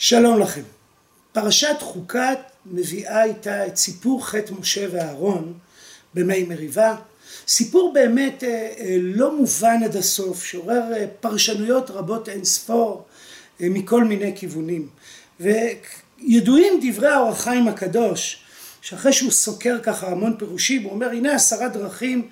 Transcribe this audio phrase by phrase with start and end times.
[0.00, 0.62] שלום לכם.
[1.32, 5.54] פרשת חוקת מביאה איתה את סיפור חטא משה ואהרון
[6.14, 6.96] במי מריבה.
[7.48, 8.42] סיפור באמת
[9.00, 10.82] לא מובן עד הסוף, שעורר
[11.20, 13.04] פרשנויות רבות אין ספור
[13.60, 14.88] מכל מיני כיוונים.
[15.40, 18.42] וידועים דברי האור החיים הקדוש,
[18.80, 22.28] שאחרי שהוא סוקר ככה המון פירושים, הוא אומר הנה עשרה דרכים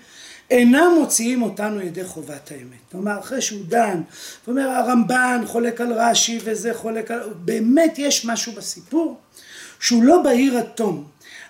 [0.50, 2.78] אינם מוציאים אותנו ידי חובת האמת.
[2.92, 4.02] כלומר אחרי שהוא דן,
[4.44, 7.20] הוא אומר הרמב"ן חולק על רש"י וזה חולק על...
[7.36, 9.20] באמת יש משהו בסיפור
[9.80, 11.04] שהוא לא בהיר עד תום.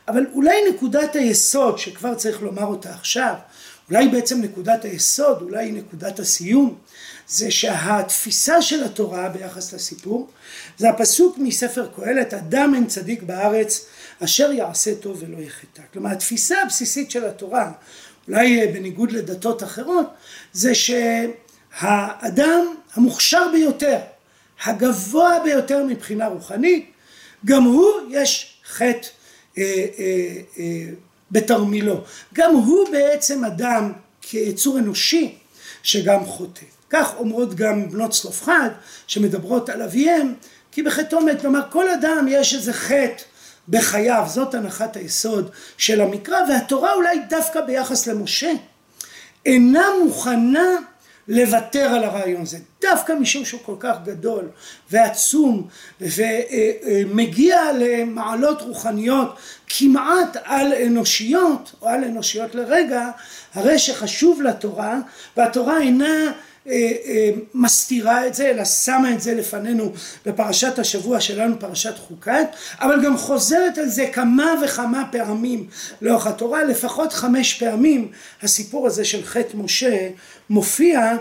[0.09, 3.35] אבל אולי נקודת היסוד שכבר צריך לומר אותה עכשיו,
[3.91, 6.79] אולי בעצם נקודת היסוד, אולי נקודת הסיום,
[7.29, 10.29] זה שהתפיסה של התורה ביחס לסיפור
[10.79, 13.87] זה הפסוק מספר קהלת אדם אין צדיק בארץ
[14.25, 15.83] אשר יעשה טוב ולא יחטא.
[15.93, 17.73] כלומר התפיסה הבסיסית של התורה
[18.29, 20.07] אולי בניגוד לדתות אחרות,
[20.53, 23.99] זה שהאדם המוכשר ביותר,
[24.65, 26.91] הגבוה ביותר מבחינה רוחנית,
[27.45, 29.09] גם הוא יש חטא
[29.59, 30.65] אה, אה, אה,
[31.31, 32.01] בתרמילו.
[32.35, 33.93] גם הוא בעצם אדם
[34.23, 35.35] כיצור אנושי
[35.83, 36.65] שגם חוטא.
[36.91, 38.71] כך אומרות גם בנות צלופחד
[39.07, 40.35] שמדברות על אביהם,
[40.73, 43.23] כי בחטאו מת, כלומר כל אדם יש איזה חטא
[43.69, 48.53] בחייו, זאת הנחת היסוד של המקרא, והתורה אולי דווקא ביחס למשה
[49.47, 50.77] אינה מוכנה
[51.29, 54.49] לוותר על הרעיון הזה, דווקא משום שהוא כל כך גדול
[54.91, 55.69] ועצום
[56.01, 59.37] ומגיע למעלות רוחניות
[59.69, 63.09] כמעט על אנושיות או על אנושיות לרגע,
[63.55, 64.99] הרי שחשוב לתורה
[65.37, 66.33] והתורה אינה
[67.55, 69.93] מסתירה את זה אלא שמה את זה לפנינו
[70.27, 72.47] בפרשת השבוע שלנו פרשת חוקת
[72.81, 75.67] אבל גם חוזרת על זה כמה וכמה פעמים
[76.03, 78.11] לאורך התורה לפחות חמש פעמים
[78.43, 80.09] הסיפור הזה של חטא משה
[80.51, 81.17] מופיע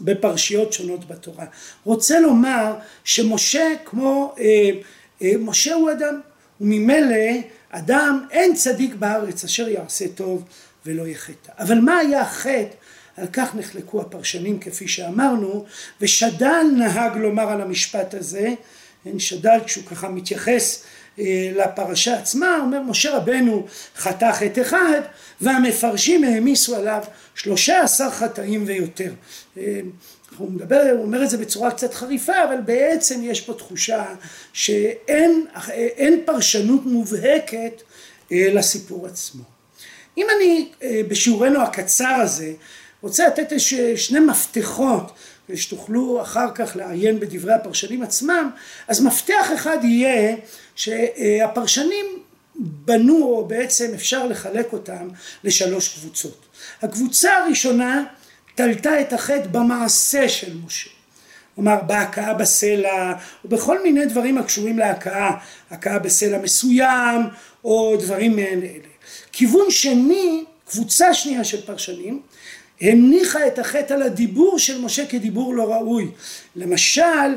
[0.00, 1.46] בפרשיות שונות בתורה.
[1.84, 4.70] רוצה לומר שמשה כמו אה,
[5.22, 6.20] אה, משה הוא אדם
[6.60, 7.16] וממילא
[7.70, 10.44] אדם אין צדיק בארץ אשר יעשה טוב
[10.86, 12.74] ולא יחטא אבל מה היה החטא
[13.16, 15.64] על כך נחלקו הפרשנים כפי שאמרנו
[16.00, 18.54] ושד"ל נהג לומר על המשפט הזה
[19.18, 20.84] שד"ל כשהוא ככה מתייחס
[21.56, 25.00] לפרשה עצמה אומר משה רבנו חטא חטא אחד
[25.40, 27.02] והמפרשים העמיסו עליו
[27.34, 29.12] שלושה עשר חטאים ויותר
[30.36, 34.04] הוא מדבר, הוא אומר את זה בצורה קצת חריפה אבל בעצם יש פה תחושה
[34.52, 37.82] שאין פרשנות מובהקת
[38.30, 39.42] לסיפור עצמו.
[40.18, 40.68] אם אני
[41.08, 42.52] בשיעורנו הקצר הזה
[43.02, 43.52] רוצה לתת
[43.96, 45.12] שני מפתחות
[45.54, 48.50] שתוכלו אחר כך לעיין בדברי הפרשנים עצמם
[48.88, 50.36] אז מפתח אחד יהיה
[50.76, 52.06] שהפרשנים
[52.54, 55.08] בנו או בעצם אפשר לחלק אותם
[55.44, 56.46] לשלוש קבוצות.
[56.82, 58.04] הקבוצה הראשונה
[58.54, 60.90] תלתה את החטא במעשה של משה.
[61.54, 63.12] כלומר בהכאה בסלע
[63.44, 65.30] או בכל מיני דברים הקשורים להכאה
[65.70, 67.20] הכאה בסלע מסוים
[67.64, 68.88] או דברים מעין אלה.
[69.32, 72.22] כיוון שני קבוצה שנייה של פרשנים
[72.82, 76.10] הניחה את החטא על הדיבור של משה כדיבור לא ראוי.
[76.56, 77.36] למשל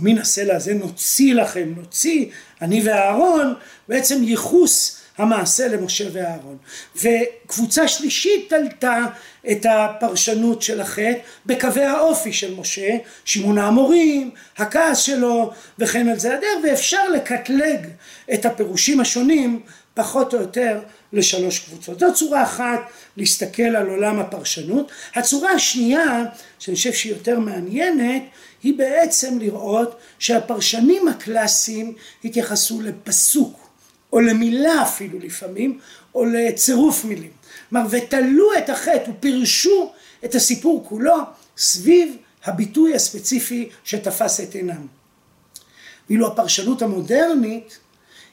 [0.00, 2.26] מן הסלע הזה נוציא לכם נוציא.
[2.62, 3.54] אני ואהרון
[3.88, 6.56] בעצם ייחוס המעשה למשה ואהרון.
[6.96, 9.04] וקבוצה שלישית תלתה
[9.50, 16.34] את הפרשנות של החטא בקווי האופי של משה שימון האמורים הכעס שלו וכן על זה.
[16.34, 17.86] הדרך ואפשר לקטלג
[18.34, 19.60] את הפירושים השונים
[19.94, 20.80] פחות או יותר
[21.12, 22.00] לשלוש קבוצות.
[22.00, 22.80] זו צורה אחת
[23.16, 24.90] להסתכל על עולם הפרשנות.
[25.14, 26.24] הצורה השנייה
[26.58, 28.22] שאני חושב שהיא יותר מעניינת
[28.62, 33.68] היא בעצם לראות שהפרשנים הקלאסיים התייחסו לפסוק
[34.12, 35.78] או למילה אפילו לפעמים
[36.14, 37.30] או לצירוף מילים.
[37.70, 39.92] כלומר ותלו את החטא ופירשו
[40.24, 41.16] את הסיפור כולו
[41.56, 44.86] סביב הביטוי הספציפי שתפס את עינם.
[46.08, 47.78] ואילו הפרשנות המודרנית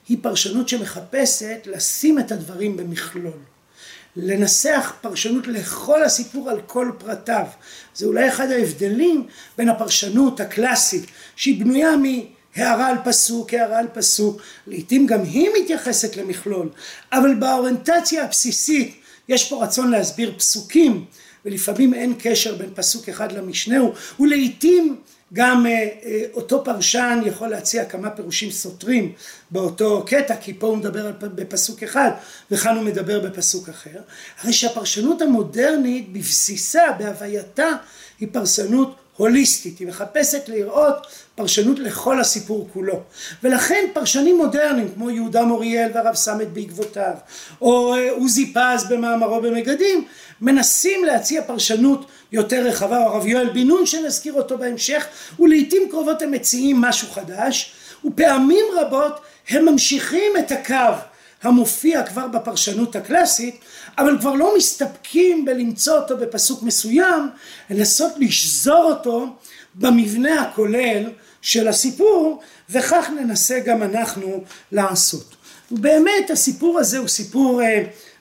[0.09, 3.37] היא פרשנות שמחפשת לשים את הדברים במכלול.
[4.15, 7.45] לנסח פרשנות לכל הסיפור על כל פרטיו.
[7.95, 9.27] זה אולי אחד ההבדלים
[9.57, 11.05] בין הפרשנות הקלאסית
[11.35, 16.69] שהיא בנויה מהערה על פסוק, הערה על פסוק, לעתים גם היא מתייחסת למכלול,
[17.13, 18.95] אבל באוריינטציה הבסיסית
[19.29, 21.05] יש פה רצון להסביר פסוקים
[21.45, 24.95] ולפעמים אין קשר בין פסוק אחד למשנהו ולעתים
[25.33, 25.65] גם
[26.33, 29.13] אותו פרשן יכול להציע כמה פירושים סותרים
[29.51, 32.11] באותו קטע כי פה הוא מדבר בפסוק אחד
[32.51, 33.99] וכאן הוא מדבר בפסוק אחר.
[34.41, 37.69] הרי שהפרשנות המודרנית בבסיסה בהווייתה
[38.19, 42.99] היא פרשנות הוליסטית, היא מחפשת לראות פרשנות לכל הסיפור כולו.
[43.43, 47.13] ולכן פרשנים מודרניים כמו יהודה מוריאל והרב סמט בעקבותיו,
[47.61, 50.05] או עוזי פז במאמרו במגדים,
[50.41, 55.05] מנסים להציע פרשנות יותר רחבה, או הרב יואל בן נון שנזכיר אותו בהמשך,
[55.39, 57.71] ולעיתים קרובות הם מציעים משהו חדש,
[58.05, 59.19] ופעמים רבות
[59.49, 61.08] הם ממשיכים את הקו
[61.43, 63.59] המופיע כבר בפרשנות הקלאסית,
[63.97, 67.29] אבל כבר לא מסתפקים בלמצוא אותו בפסוק מסוים,
[67.69, 69.27] לנסות לשזור אותו
[69.75, 71.09] במבנה הכולל
[71.41, 75.35] של הסיפור, וכך ננסה גם אנחנו לעשות.
[75.71, 77.61] ובאמת הסיפור הזה הוא סיפור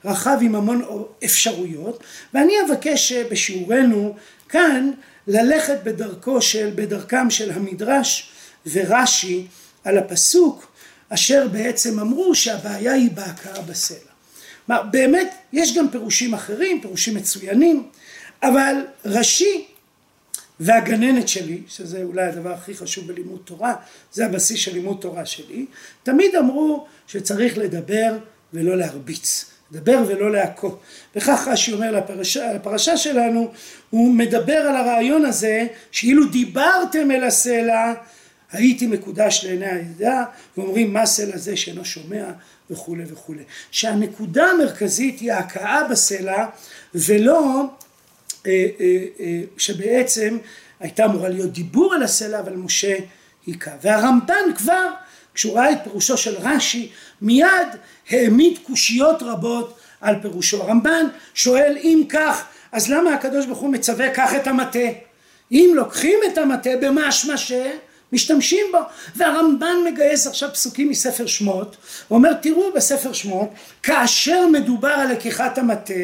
[0.04, 0.84] רחב עם המון
[1.24, 2.02] אפשרויות,
[2.34, 4.14] ואני אבקש בשיעורנו
[4.48, 4.90] כאן
[5.26, 8.30] ללכת בדרכו של, בדרכם של המדרש
[8.72, 9.46] ורש"י
[9.84, 10.66] על הפסוק
[11.08, 14.08] אשר בעצם אמרו שהבעיה היא בהכאה בסלע.
[14.68, 17.88] באמת יש גם פירושים אחרים, פירושים מצוינים,
[18.42, 18.74] אבל
[19.04, 19.64] רש"י
[20.60, 23.74] והגננת שלי, שזה אולי הדבר הכי חשוב בלימוד תורה,
[24.12, 25.66] זה הבסיס של לימוד תורה שלי,
[26.02, 28.18] תמיד אמרו שצריך לדבר
[28.52, 30.80] ולא להרביץ, לדבר ולא להכות.
[31.16, 33.52] וכך רש"י אומר לפרשה, לפרשה שלנו,
[33.90, 37.94] הוא מדבר על הרעיון הזה, שאילו דיברתם אל הסלע,
[38.52, 40.24] הייתי מקודש לעיני העדה,
[40.56, 42.24] ואומרים מה סלע זה שאינו שומע
[42.70, 43.42] וכולי וכולי.
[43.70, 46.46] שהנקודה המרכזית היא ההכאה בסלע,
[46.94, 47.64] ולא
[48.46, 50.38] אה, אה, אה, שבעצם
[50.80, 52.96] הייתה אמורה להיות דיבור על הסלע, אבל משה
[53.46, 53.70] היכה.
[53.82, 54.90] והרמב"ן כבר,
[55.34, 56.90] כשהוא ראה את פירושו של רש"י,
[57.22, 57.68] מיד
[58.10, 60.62] העמיד קושיות רבות על פירושו.
[60.62, 64.88] הרמב"ן שואל אם כך, אז למה הקדוש ברוך הוא מצווה קח את המטה?
[65.52, 67.52] אם לוקחים את המטה במשמע ש...
[68.12, 68.78] משתמשים בו.
[69.16, 71.76] והרמב"ן מגייס עכשיו פסוקים מספר שמות
[72.08, 73.48] הוא אומר תראו בספר שמות
[73.82, 75.94] כאשר מדובר על לקיחת המטה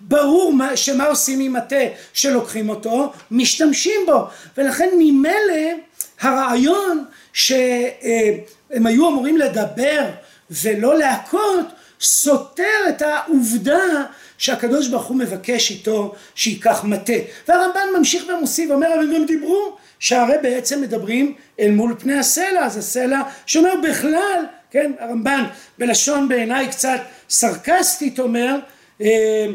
[0.00, 4.26] ברור מה, שמה עושים עם מטה שלוקחים אותו משתמשים בו.
[4.56, 5.74] ולכן ממילא
[6.20, 10.04] הרעיון שהם היו אמורים לדבר
[10.50, 11.66] ולא להכות
[12.00, 14.04] סותר את העובדה
[14.38, 17.12] שהקדוש ברוך הוא מבקש איתו שייקח מטה.
[17.48, 22.76] והרמב"ן ממשיך ומוסיף ואומר אבל הם דיברו שהרי בעצם מדברים אל מול פני הסלע, אז
[22.76, 25.44] הסלע שאומר בכלל, כן, הרמב"ן
[25.78, 27.00] בלשון בעיניי קצת
[27.30, 28.56] סרקסטית אומר,
[29.00, 29.46] אה,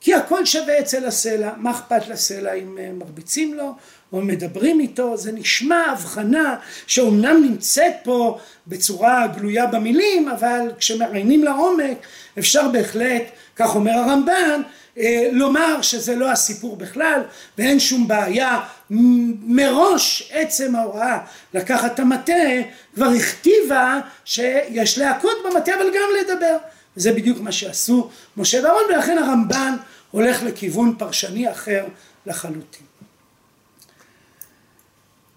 [0.00, 3.74] כי הכל שווה אצל הסלע, מה אכפת לסלע אם אה, מרביצים לו
[4.12, 6.56] או מדברים איתו, זה נשמע הבחנה
[6.86, 11.98] שאומנם נמצאת פה בצורה גלויה במילים, אבל כשמעיינים לעומק
[12.38, 13.22] אפשר בהחלט,
[13.56, 14.62] כך אומר הרמב"ן,
[14.98, 17.20] אה, לומר שזה לא הסיפור בכלל
[17.58, 18.60] ואין שום בעיה
[19.46, 21.18] מראש עצם ההוראה
[21.54, 22.32] לקחת את המטה
[22.94, 26.56] כבר הכתיבה שיש להכות במטה אבל גם לדבר
[26.96, 29.76] וזה בדיוק מה שעשו משה ואהרון ולכן הרמב"ן
[30.10, 31.84] הולך לכיוון פרשני אחר
[32.26, 32.91] לחלוטין.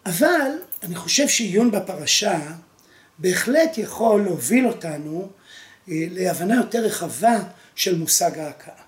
[0.06, 0.52] אבל
[0.84, 2.40] אני חושב שעיון בפרשה
[3.20, 5.30] בהחלט יכול להוביל אותנו
[5.90, 7.40] אה, להבנה יותר רחבה
[7.76, 8.86] של מושג ההכאה.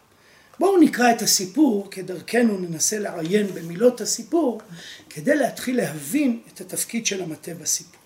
[0.59, 4.61] בואו נקרא את הסיפור, כדרכנו ננסה לעיין במילות הסיפור,
[5.09, 8.01] כדי להתחיל להבין את התפקיד של המטה בסיפור.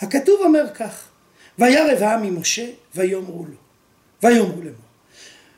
[0.00, 1.08] הכתוב אומר כך,
[1.58, 3.56] וירא העם ממשה ויאמרו לו,
[4.22, 4.80] ויאמרו לאמור,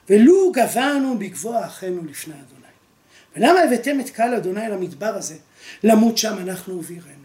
[0.09, 2.64] ולו גבענו בגבוה אחינו לפני אדוני.
[3.37, 5.35] ולמה הבאתם את קהל אדוני למדבר הזה,
[5.85, 7.25] למות שם אנחנו ובירנו.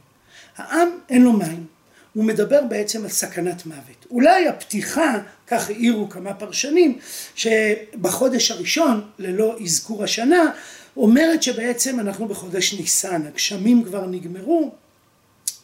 [0.57, 1.65] העם אין לו מים,
[2.13, 4.05] הוא מדבר בעצם על סכנת מוות.
[4.11, 6.99] אולי הפתיחה, כך העירו כמה פרשנים,
[7.35, 10.51] שבחודש הראשון, ללא אזכור השנה,
[10.97, 14.71] אומרת שבעצם אנחנו בחודש ניסן, הגשמים כבר נגמרו,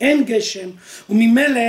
[0.01, 0.69] אין גשם,
[1.09, 1.61] וממילא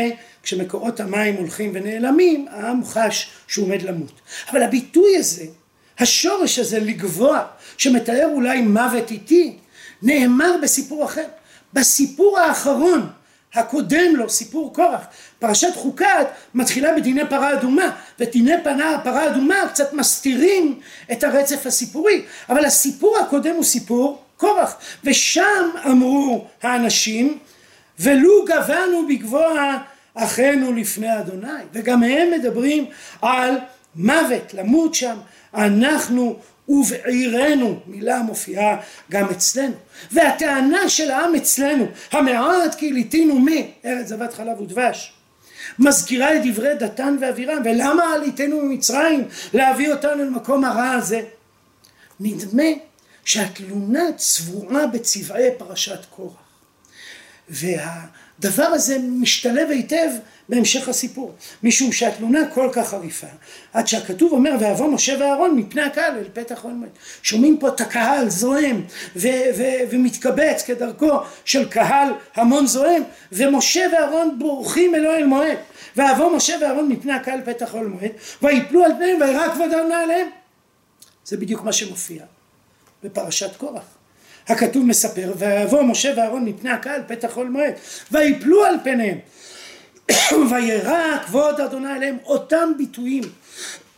[0.43, 4.13] כשמקורות המים הולכים ונעלמים, העם חש שהוא עומד למות.
[4.51, 5.47] אבל הביטוי הזה,
[5.99, 7.45] השורש הזה לגבוה,
[7.79, 9.57] שמתאר אולי מוות איטי,
[10.03, 11.27] נאמר בסיפור אחר.
[11.73, 13.09] בסיפור האחרון
[13.55, 15.01] הקודם לו, סיפור קורח,
[15.39, 20.81] פרשת חוקת מתחילה בדיני פרה אדומה, ודיני פנה פרה אדומה קצת מסתירים
[21.13, 27.39] את הרצף הסיפורי, אבל הסיפור הקודם הוא סיפור קורח, ושם אמרו האנשים,
[27.99, 29.79] ולו גבנו בגבוה
[30.15, 32.87] אחינו לפני אדוני, וגם הם מדברים
[33.23, 33.59] על
[33.97, 35.17] מוות, למות שם,
[35.55, 36.39] אנחנו
[36.69, 38.77] ובעירנו, מילה מופיעה
[39.11, 39.75] גם אצלנו.
[40.13, 45.13] והטענה של העם אצלנו, המעט כי עליתינו מארץ זבת חלב ודבש,
[45.79, 51.23] מזכירה את דברי דתן ואבירם, ולמה עליתנו ממצרים להביא אותנו למקום הרע הזה?
[52.21, 52.63] נדמה
[53.25, 56.46] שהתלונה צבועה בצבעי פרשת קורח.
[57.49, 60.09] והדבר הזה משתלב היטב
[60.49, 63.27] בהמשך הסיפור, משום שהתלונה כל כך חריפה,
[63.73, 66.91] עד שהכתוב אומר ויבוא משה ואהרון מפני הקהל אל פתח אוהל מועד.
[67.23, 68.83] שומעים פה את הקהל זועם
[69.17, 71.11] ו- ו- ומתקבץ כדרכו
[71.45, 75.59] של קהל המון זועם, ומשה ואהרון בורחים אל אוהל מועד.
[75.97, 78.11] ויבוא משה ואהרון מפני הקהל פתח אוהל מועד,
[78.43, 80.29] ויפלו על פניהם וירא כבוד אדוני עליהם.
[81.25, 82.25] זה בדיוק מה שמופיע
[83.03, 83.96] בפרשת קורח.
[84.49, 87.75] הכתוב מספר ויבוא משה ואהרון מפני הקהל פתח אוהל מועד
[88.13, 89.19] ויפלו על פניהם
[90.51, 93.25] וירא כבוד אדוני עליהם אותם ביטויים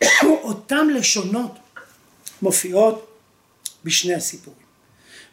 [0.23, 1.59] אותם לשונות
[2.43, 3.09] מופיעות
[3.85, 4.69] בשני הסיפורים.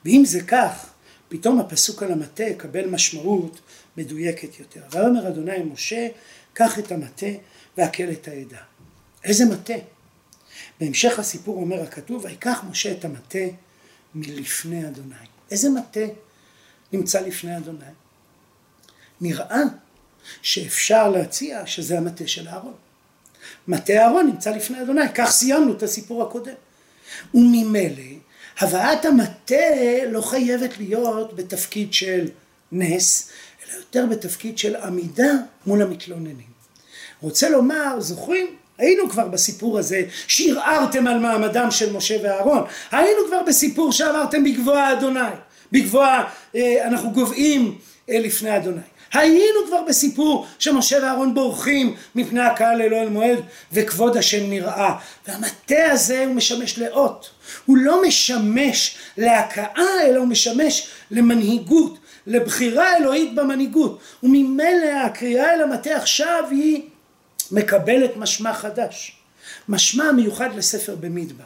[0.05, 0.89] ואם זה כך
[1.29, 3.60] פתאום הפסוק על המטה יקבל משמעות
[3.98, 4.81] מדויקת יותר.
[4.91, 6.07] ויאמר אדוני משה
[6.53, 7.25] קח את המטה
[7.77, 8.57] והקל את העדה.
[9.24, 9.74] איזה מטה?
[10.79, 13.39] בהמשך הסיפור אומר הכתוב ויקח משה את המטה
[14.15, 15.15] מלפני אדוני
[15.51, 16.00] איזה מטה
[16.93, 17.86] נמצא לפני אדוני
[19.22, 19.62] נראה
[20.41, 22.74] שאפשר להציע שזה המטה של אהרון.
[23.67, 26.53] מטה אהרון נמצא לפני אדוני, כך סיימנו את הסיפור הקודם.
[27.34, 28.03] וממילא
[28.60, 29.55] הבאת המטה
[30.12, 32.27] לא חייבת להיות בתפקיד של
[32.72, 33.29] נס,
[33.63, 35.31] אלא יותר בתפקיד של עמידה
[35.65, 36.55] מול המתלוננים.
[37.22, 38.55] רוצה לומר, זוכרים?
[38.77, 44.91] היינו כבר בסיפור הזה שערערתם על מעמדם של משה ואהרון, היינו כבר בסיפור שאמרתם בגבוה
[44.91, 45.20] אדוני,
[45.72, 46.24] בגבוה
[46.55, 47.77] אה, אנחנו גובעים
[48.10, 48.82] אה, לפני אדוני.
[49.13, 53.39] היינו כבר בסיפור שמשה ואהרון בורחים מפני הקהל אל אוהל מועד
[53.74, 54.96] וכבוד השם נראה.
[55.27, 57.29] והמטה הזה הוא משמש לאות.
[57.65, 64.00] הוא לא משמש להכאה אלא הוא משמש למנהיגות לבחירה אלוהית במנהיגות.
[64.24, 66.82] וממילא הקריאה אל המטה עכשיו היא
[67.51, 69.17] מקבלת משמע חדש
[69.69, 71.43] משמע מיוחד לספר במדבר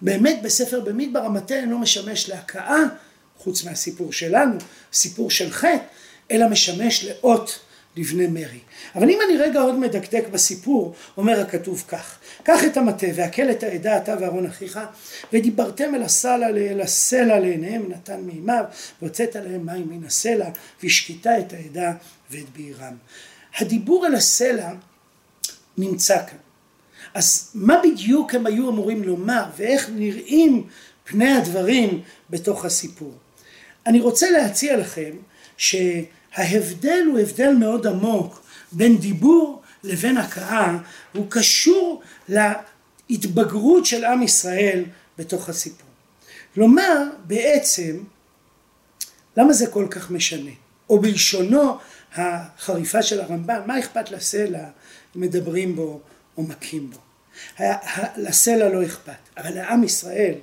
[0.00, 2.82] באמת בספר במדבר המטה אינו משמש להכאה
[3.38, 4.58] חוץ מהסיפור שלנו
[4.92, 5.84] סיפור של חטא
[6.30, 7.58] אלא משמש לאות
[7.96, 8.58] לבני מרי.
[8.94, 13.62] אבל אם אני רגע עוד מדקדק בסיפור, אומר הכתוב כך: קח את המטה והקל את
[13.62, 14.80] העדה אתה ואהרון אחיך
[15.32, 18.64] ודיברתם אל הסלע אל הסלע לעיניהם נתן מימיו
[19.02, 20.48] והוצאת עליהם מים מן הסלע
[20.82, 21.92] והשקיטה את העדה
[22.30, 22.96] ואת בעירם.
[23.58, 24.70] הדיבור אל הסלע
[25.78, 26.38] נמצא כאן.
[27.14, 30.66] אז מה בדיוק הם היו אמורים לומר ואיך נראים
[31.04, 33.14] פני הדברים בתוך הסיפור.
[33.86, 35.10] אני רוצה להציע לכם
[35.56, 38.42] שההבדל הוא הבדל מאוד עמוק
[38.72, 40.78] בין דיבור לבין הכאה,
[41.12, 44.84] הוא קשור להתבגרות של עם ישראל
[45.18, 45.88] בתוך הסיפור.
[46.54, 47.96] כלומר, בעצם,
[49.36, 50.50] למה זה כל כך משנה?
[50.90, 51.78] או בלשונו
[52.14, 54.64] החריפה של הרמב"ם, מה אכפת לסלע
[55.16, 56.00] מדברים בו
[56.36, 56.98] או מכים בו?
[58.16, 60.34] לסלע לא אכפת, אבל לעם ישראל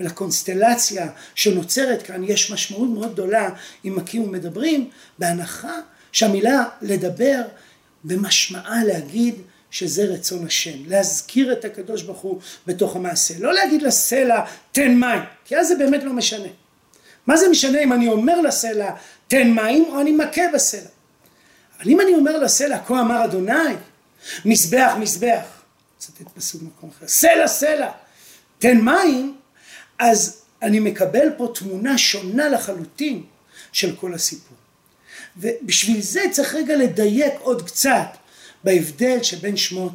[0.00, 3.48] ולקונסטלציה שנוצרת כאן יש משמעות מאוד גדולה
[3.84, 5.78] אם מכים ומדברים, בהנחה
[6.12, 7.42] שהמילה לדבר
[8.04, 9.34] במשמעה להגיד
[9.70, 15.22] שזה רצון השם, להזכיר את הקדוש ברוך הוא בתוך המעשה, לא להגיד לסלע תן מים,
[15.44, 16.48] כי אז זה באמת לא משנה.
[17.26, 18.90] מה זה משנה אם אני אומר לסלע
[19.28, 20.88] תן מים או אני מכה בסלע?
[21.78, 23.74] אבל אם אני אומר לסלע כה אמר אדוני,
[24.44, 25.44] מזבח מזבח.
[25.96, 27.90] מצטט פסוק במקום אחר, סלע סלע,
[28.58, 29.36] תן מים,
[29.98, 33.22] אז אני מקבל פה תמונה שונה לחלוטין
[33.72, 34.56] של כל הסיפור.
[35.36, 38.16] ובשביל זה צריך רגע לדייק עוד קצת
[38.64, 39.92] בהבדל שבין שמות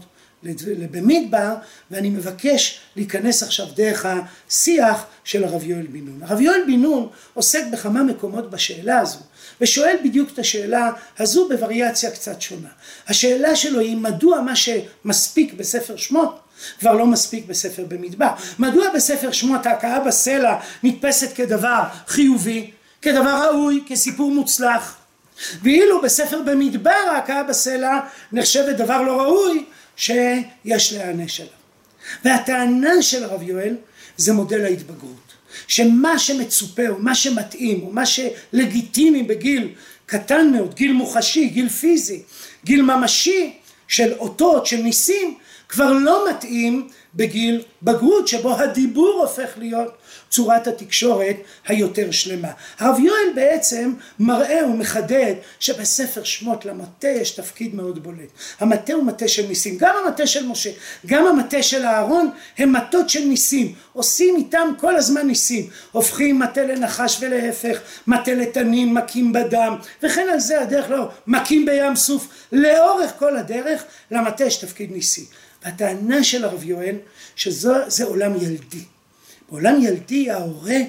[0.65, 1.55] לבמדבר,
[1.91, 6.23] ואני מבקש להיכנס עכשיו דרך השיח של הרב יואל בן נון.
[6.23, 9.19] הרב יואל בן נון עוסק בכמה מקומות בשאלה הזו,
[9.61, 12.69] ושואל בדיוק את השאלה הזו בווריאציה קצת שונה.
[13.07, 16.39] השאלה שלו היא מדוע מה שמספיק בספר שמות
[16.79, 18.29] כבר לא מספיק בספר במדבר.
[18.59, 22.71] מדוע בספר שמות ההכאה בסלע נתפסת כדבר חיובי,
[23.01, 24.97] כדבר ראוי, כסיפור מוצלח,
[25.61, 27.99] ואילו בספר במדבר ההכאה בסלע
[28.31, 31.53] נחשבת דבר לא ראוי שיש להיענש עליו.
[32.25, 33.75] והטענה של הרב יואל
[34.17, 35.33] זה מודל ההתבגרות.
[35.67, 39.69] שמה שמצופה או מה שמתאים או מה שלגיטימי בגיל
[40.05, 42.21] קטן מאוד, גיל מוחשי, גיל פיזי,
[42.65, 43.53] גיל ממשי
[43.87, 45.37] של אותות, של ניסים,
[45.69, 49.97] כבר לא מתאים בגיל בגרות שבו הדיבור הופך להיות
[50.29, 51.35] צורת התקשורת
[51.67, 52.51] היותר שלמה.
[52.79, 58.29] הרב יואל בעצם מראה ומחדד שבספר שמות למטה יש תפקיד מאוד בולט.
[58.59, 60.69] המטה הוא מטה של ניסים, גם המטה של משה,
[61.05, 66.63] גם המטה של אהרון הם מטות של ניסים, עושים איתם כל הזמן ניסים, הופכים מטה
[66.63, 73.11] לנחש ולהפך, מטה לתנין, מכים בדם, וכן על זה הדרך לא, מכים בים סוף, לאורך
[73.19, 75.25] כל הדרך למטה יש תפקיד ניסי.
[75.65, 76.95] הטענה של הרב יואל
[77.35, 78.83] שזה עולם ילדי.
[79.49, 80.79] בעולם ילדי ההורה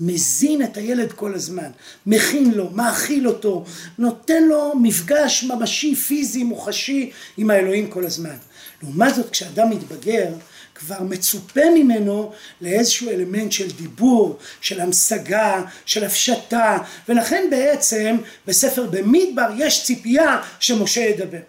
[0.00, 1.70] מזין את הילד כל הזמן,
[2.06, 3.64] מכין לו, מאכיל אותו,
[3.98, 8.36] נותן לו מפגש ממשי, פיזי, מוחשי עם האלוהים כל הזמן.
[8.82, 10.34] לעומת זאת כשאדם מתבגר
[10.74, 19.50] כבר מצופה ממנו לאיזשהו אלמנט של דיבור, של המשגה, של הפשטה, ולכן בעצם בספר במדבר
[19.56, 21.40] יש ציפייה שמשה ידבר.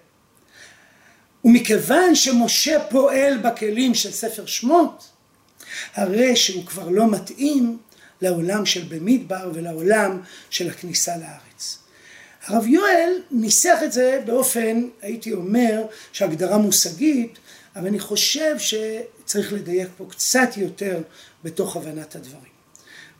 [1.45, 5.09] ומכיוון שמשה פועל בכלים של ספר שמות,
[5.95, 7.77] הרי שהוא כבר לא מתאים
[8.21, 11.77] לעולם של במדבר ולעולם של הכניסה לארץ.
[12.45, 17.39] הרב יואל ניסח את זה באופן, הייתי אומר, שהגדרה מושגית,
[17.75, 21.01] אבל אני חושב שצריך לדייק פה קצת יותר
[21.43, 22.51] בתוך הבנת הדברים.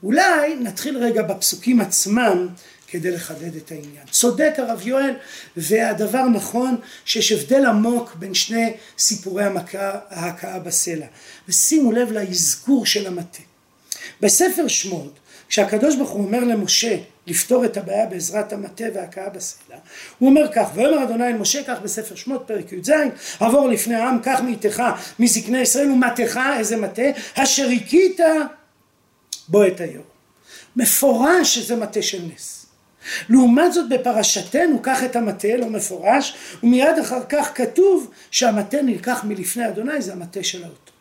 [0.04, 2.48] אולי נתחיל רגע בפסוקים עצמם
[2.92, 4.06] כדי לחדד את העניין.
[4.12, 5.14] צודק הרב יואל
[5.58, 11.06] והדבר נכון שיש הבדל עמוק בין שני סיפורי המכה, ההכאה בסלע
[11.50, 13.42] ושימו לב לאזכור של המטה.
[14.22, 15.20] בספר שמות
[15.50, 19.78] כשהקדוש ברוך הוא אומר למשה לפתור את הבעיה בעזרת המטה וההכאה בסלע
[20.20, 22.92] הוא אומר כך ויאמר אדוני אל משה כך בספר שמות פרק י"ז
[23.40, 24.84] עבור לפני העם קח מאיתך
[25.20, 27.02] מזקני ישראל ומטך איזה מטה
[27.34, 28.20] אשר הכית
[29.48, 30.06] בו את היאור
[30.76, 32.61] מפורש שזה מטה של נס
[33.30, 39.68] לעומת זאת בפרשתנו קח את המטה לא מפורש ומיד אחר כך כתוב שהמטה נלקח מלפני
[39.68, 40.92] אדוני זה המטה של האותות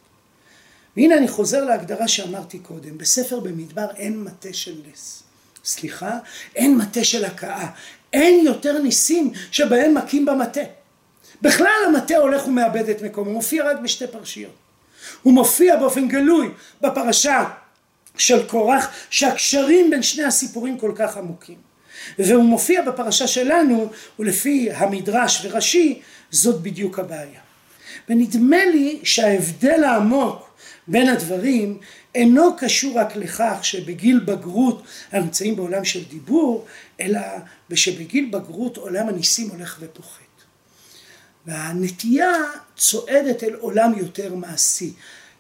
[0.97, 5.23] והנה אני חוזר להגדרה שאמרתי קודם בספר במדבר אין מטה של נס.
[5.65, 6.19] סליחה
[6.57, 7.71] אין מטה של הכאה.
[8.13, 10.61] אין יותר ניסים שבהם מכים במטה.
[11.43, 14.55] בכלל המטה הולך ומאבד את מקומו הוא מופיע רק בשתי פרשיות.
[15.23, 17.45] הוא מופיע באופן גלוי בפרשה
[18.17, 21.70] של קורח שהקשרים בין שני הסיפורים כל כך עמוקים
[22.19, 27.41] והוא מופיע בפרשה שלנו ולפי המדרש ורש"י זאת בדיוק הבעיה.
[28.09, 30.51] ונדמה לי שההבדל העמוק
[30.89, 31.79] בין הדברים
[32.15, 36.67] אינו קשור רק לכך שבגיל בגרות אנחנו נמצאים בעולם של דיבור
[37.01, 37.21] אלא
[37.75, 40.21] שבגיל בגרות עולם הניסים הולך ופוחת.
[41.47, 42.33] והנטייה
[42.77, 44.93] צועדת אל עולם יותר מעשי.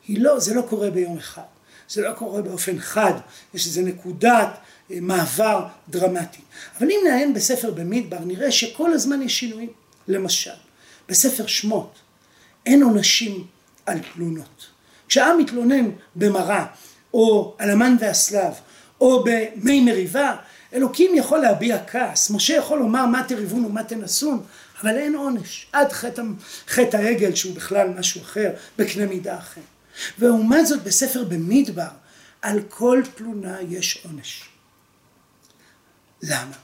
[0.08, 1.42] היא לא, זה לא קורה ביום אחד,
[1.88, 3.12] זה לא קורה באופן חד,
[3.54, 4.58] יש איזה נקודת
[4.90, 6.40] מעבר דרמטי.
[6.78, 9.70] אבל אם נעיין בספר במדבר נראה שכל הזמן יש שינויים.
[10.08, 10.50] למשל,
[11.08, 11.94] בספר שמות
[12.66, 13.46] אין עונשים
[13.86, 14.66] על תלונות.
[15.08, 16.66] כשהעם מתלונן במראה
[17.14, 18.52] או על המן והסלב
[19.00, 20.36] או במי מריבה
[20.74, 24.42] אלוקים יכול להביע כעס, משה יכול לומר מה תריבון ומה תנסון
[24.82, 26.22] אבל אין עונש עד חטא,
[26.68, 29.60] חטא העגל שהוא בכלל משהו אחר בקנה מידה אחר.
[30.18, 31.88] ולעומת זאת בספר במדבר
[32.42, 34.49] על כל תלונה יש עונש.
[36.22, 36.56] למה?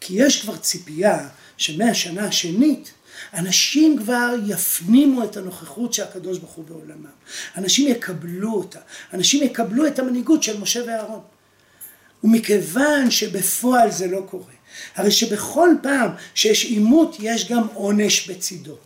[0.00, 2.92] כי יש כבר ציפייה שמהשנה השנית
[3.34, 7.10] אנשים כבר יפנימו את הנוכחות של הקדוש ברוך הוא בעולמם.
[7.56, 8.78] אנשים יקבלו אותה.
[9.12, 11.20] אנשים יקבלו את המנהיגות של משה ואהרון.
[12.24, 14.52] ומכיוון שבפועל זה לא קורה,
[14.94, 18.76] הרי שבכל פעם שיש עימות יש גם עונש בצידו.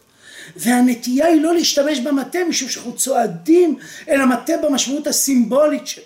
[0.56, 6.04] והנטייה היא לא להשתמש במטה משום שאנחנו צועדים אל המטה במשמעות הסימבולית שלו.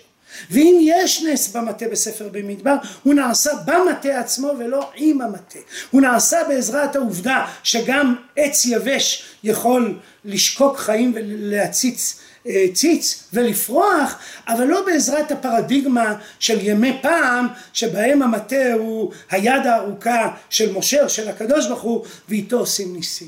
[0.51, 5.59] ואם יש נס במטה בספר במדבר הוא נעשה במטה עצמו ולא עם המטה.
[5.91, 14.65] הוא נעשה בעזרת העובדה שגם עץ יבש יכול לשקוק חיים ולהציץ אה, ציץ ולפרוח אבל
[14.65, 21.67] לא בעזרת הפרדיגמה של ימי פעם שבהם המטה הוא היד הארוכה של משה של הקדוש
[21.67, 23.27] ברוך הוא ואיתו עושים ניסים.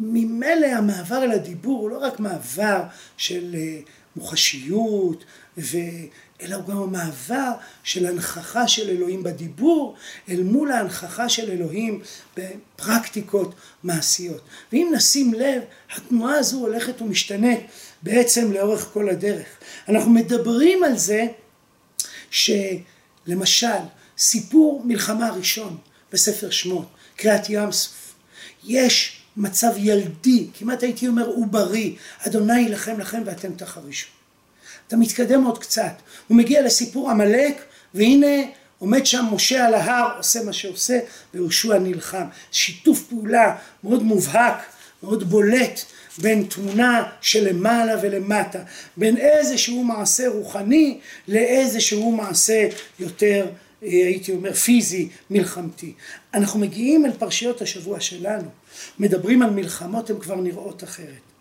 [0.00, 2.82] ממילא המעבר אל הדיבור הוא לא רק מעבר
[3.16, 3.78] של אה,
[4.16, 5.24] מוחשיות
[5.58, 5.76] ו...
[6.40, 7.52] אלא הוא גם המעבר
[7.84, 9.94] של הנכחה של אלוהים בדיבור
[10.28, 12.02] אל מול ההנכחה של אלוהים
[12.36, 14.42] בפרקטיקות מעשיות.
[14.72, 15.62] ואם נשים לב,
[15.96, 17.60] התנועה הזו הולכת ומשתנית
[18.02, 19.46] בעצם לאורך כל הדרך.
[19.88, 21.26] אנחנו מדברים על זה
[22.30, 23.66] שלמשל
[24.18, 25.76] סיפור מלחמה ראשון
[26.12, 28.14] בספר שמות, קריאת ים סוף,
[28.64, 34.15] יש מצב ילדי, כמעט הייתי אומר עוברי, אדוני יילחם לכם ואתם תחרישו.
[34.88, 35.92] אתה מתקדם עוד קצת,
[36.28, 38.36] הוא מגיע לסיפור עמלק והנה
[38.78, 40.98] עומד שם משה על ההר עושה מה שעושה
[41.34, 44.58] ויהושע נלחם, שיתוף פעולה מאוד מובהק,
[45.02, 45.80] מאוד בולט
[46.18, 48.58] בין תמונה שלמעלה ולמטה,
[48.96, 52.68] בין איזשהו מעשה רוחני לאיזשהו מעשה
[52.98, 53.46] יותר
[53.82, 55.92] אה, הייתי אומר פיזי מלחמתי.
[56.34, 58.48] אנחנו מגיעים אל פרשיות השבוע שלנו,
[58.98, 61.35] מדברים על מלחמות הן כבר נראות אחרת.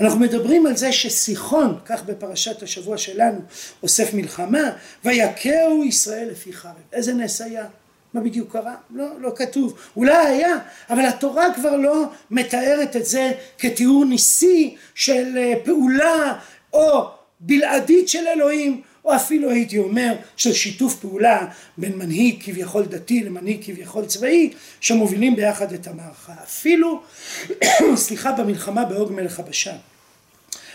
[0.00, 3.40] אנחנו מדברים על זה שסיחון, כך בפרשת השבוע שלנו,
[3.82, 4.70] אוסף מלחמה,
[5.04, 6.72] ויכהו ישראל לפי חרב.
[6.92, 7.66] איזה נס היה?
[8.14, 8.74] מה בדיוק קרה?
[8.90, 9.78] לא, לא כתוב.
[9.96, 10.56] אולי היה,
[10.90, 16.38] אבל התורה כבר לא מתארת את זה כתיאור ניסי של אה, פעולה
[16.72, 21.46] או בלעדית של אלוהים או אפילו הייתי אומר של שיתוף פעולה
[21.78, 26.32] בין מנהיג כביכול דתי למנהיג כביכול צבאי שמובילים ביחד את המערכה.
[26.42, 27.02] אפילו
[27.96, 29.76] סליחה במלחמה באוג מלך הבשן.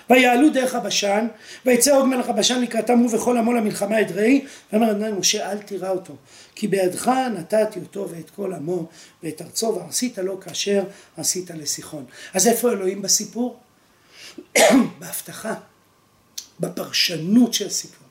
[0.10, 1.28] ויעלו דרך הבשן
[1.66, 5.90] ויצא אוג מלך הבשן לקראתם הוא וכל עמו למלחמה אדרעי ואמר אדוני משה אל תירא
[5.90, 6.16] אותו
[6.56, 8.88] כי בידך נתתי אותו ואת כל עמו
[9.24, 10.84] ואת ארצו ועשית לו כאשר
[11.18, 12.06] עשית לסיחון.
[12.34, 13.60] אז איפה אלוהים בסיפור?
[15.00, 15.54] בהבטחה
[16.60, 18.09] בפרשנות של הסיפור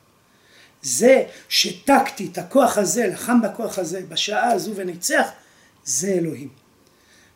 [0.82, 5.28] זה שטקטית הכוח הזה לחם בכוח הזה בשעה הזו וניצח
[5.84, 6.48] זה אלוהים.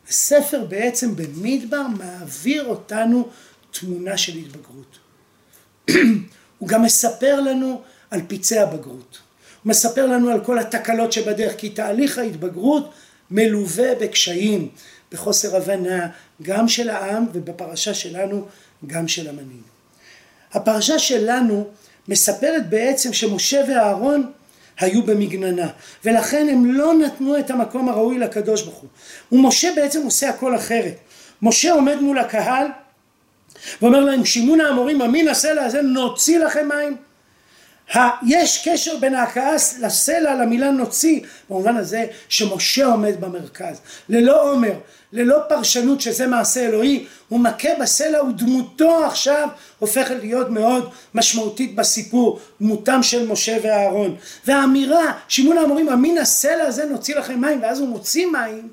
[0.09, 3.29] הספר בעצם במדבר מעביר אותנו
[3.71, 4.99] תמונה של התבגרות.
[6.59, 9.19] הוא גם מספר לנו על פצעי הבגרות.
[9.63, 12.93] הוא מספר לנו על כל התקלות שבדרך כי תהליך ההתבגרות
[13.31, 14.69] מלווה בקשיים
[15.13, 16.09] בחוסר הבנה
[16.43, 18.47] גם של העם ובפרשה שלנו
[18.87, 19.63] גם של המנהיג.
[20.53, 21.69] הפרשה שלנו
[22.09, 24.31] מספרת בעצם שמשה ואהרון
[24.79, 25.69] היו במגננה
[26.05, 28.89] ולכן הם לא נתנו את המקום הראוי לקדוש ברוך הוא.
[29.33, 30.95] ומשה בעצם עושה הכל אחרת.
[31.43, 32.67] משה עומד מול הקהל
[33.83, 36.97] ואומר להם שימון האמורים אמין הסלע הזה נוציא לכם מים
[38.27, 43.81] יש קשר בין הכעס לסלע למילה נוציא במובן הזה שמשה עומד במרכז.
[44.09, 44.73] ללא עומר
[45.13, 52.41] ללא פרשנות שזה מעשה אלוהי הוא מכה בסלע ודמותו עכשיו הופכת להיות מאוד משמעותית בסיפור
[52.61, 54.17] דמותם של משה ואהרון.
[54.47, 58.69] והאמירה שימון האמורים אמין הסלע הזה נוציא לכם מים ואז הוא מוציא מים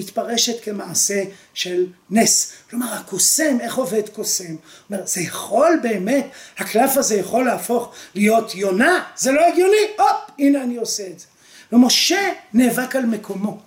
[0.00, 1.22] מתפרשת כמעשה
[1.54, 2.52] של נס.
[2.70, 4.56] כלומר הקוסם, איך עובד קוסם?
[4.90, 6.26] אומר, זה יכול באמת,
[6.58, 9.04] הקלף הזה יכול להפוך להיות יונה?
[9.16, 11.26] זה לא הגיוני, הופ, הנה אני עושה את זה.
[11.72, 13.58] ומשה נאבק על מקומו,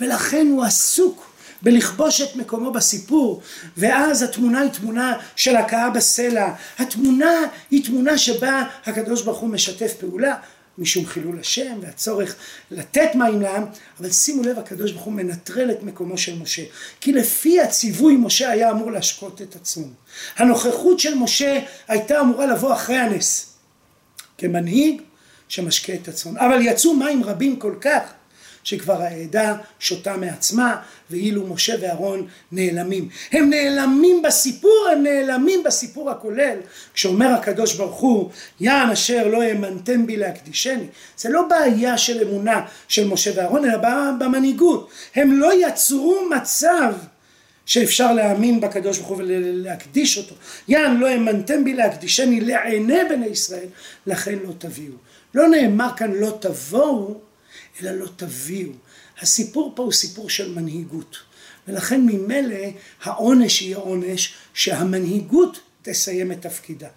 [0.00, 1.30] ולכן הוא עסוק
[1.62, 3.42] בלכבוש את מקומו בסיפור,
[3.76, 6.52] ואז התמונה היא תמונה של הכאה בסלע.
[6.78, 10.34] התמונה היא תמונה שבה הקדוש ברוך הוא משתף פעולה.
[10.80, 12.36] משום חילול השם והצורך
[12.70, 13.64] לתת מים לעם,
[14.00, 16.62] אבל שימו לב הקדוש ברוך הוא מנטרל את מקומו של משה,
[17.00, 19.86] כי לפי הציווי משה היה אמור להשקות את עצמו.
[20.36, 23.46] הנוכחות של משה הייתה אמורה לבוא אחרי הנס,
[24.38, 25.02] כמנהיג
[25.48, 28.00] שמשקה את עצמו, אבל יצאו מים רבים כל כך
[28.64, 30.76] שכבר העדה שותה מעצמה
[31.10, 33.08] ואילו משה ואהרון נעלמים.
[33.32, 36.58] הם נעלמים בסיפור, הם נעלמים בסיפור הכולל.
[36.94, 40.86] כשאומר הקדוש ברוך הוא, יען אשר לא האמנתם בי להקדישני.
[41.16, 43.78] זה לא בעיה של אמונה של משה ואהרון, אלא
[44.18, 44.90] במנהיגות.
[45.14, 46.92] הם לא יצרו מצב
[47.66, 50.34] שאפשר להאמין בקדוש ברוך הוא ולהקדיש אותו.
[50.68, 53.66] יען לא האמנתם בי להקדישני לעיני בני ישראל,
[54.06, 54.94] לכן לא תביאו.
[55.34, 57.20] לא נאמר כאן לא תבואו,
[57.82, 58.70] אלא לא תביאו.
[59.20, 61.16] הסיפור פה הוא סיפור של מנהיגות,
[61.68, 62.56] ולכן ממילא
[63.02, 66.88] העונש יהיה עונש שהמנהיגות תסיים את תפקידה.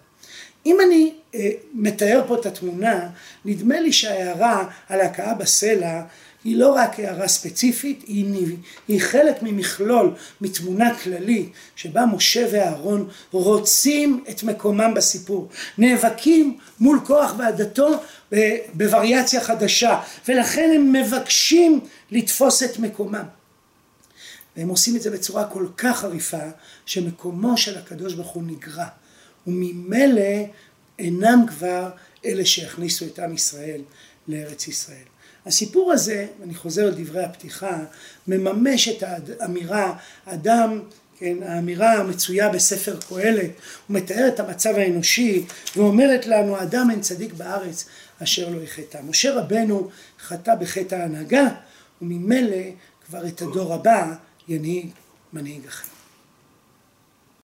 [0.66, 3.08] אם אני אה, מתאר פה את התמונה,
[3.44, 6.02] נדמה לי שההערה על הכאה בסלע
[6.44, 8.56] היא לא רק הערה ספציפית, היא,
[8.88, 17.34] היא חלק ממכלול, מתמונה כללית, שבה משה ואהרון רוצים את מקומם בסיפור, נאבקים מול כוח
[17.38, 17.90] ועדתו
[18.74, 21.80] בווריאציה חדשה, ולכן הם מבקשים
[22.10, 23.24] לתפוס את מקומם.
[24.56, 26.50] והם עושים את זה בצורה כל כך חריפה,
[26.86, 28.86] שמקומו של הקדוש ברוך הוא נגרע,
[29.46, 30.44] וממילא
[30.98, 31.90] אינם כבר
[32.24, 33.80] אלה שיכניסו את עם ישראל
[34.28, 35.13] לארץ ישראל.
[35.46, 37.78] הסיפור הזה, אני חוזר לדברי הפתיחה,
[38.26, 39.02] מממש את
[39.40, 40.80] האמירה, אדם,
[41.18, 43.50] כן, האמירה המצויה בספר קהלת,
[43.86, 45.44] הוא מתאר את המצב האנושי
[45.76, 47.88] ואומרת לנו, אדם אין צדיק בארץ
[48.22, 48.98] אשר לא יחטא.
[49.08, 49.88] משה רבנו
[50.20, 51.48] חטא בחטא ההנהגה,
[52.02, 52.56] וממילא
[53.06, 54.14] כבר את הדור הבא
[54.48, 54.86] ינהיג
[55.32, 55.93] מנהיג אחר.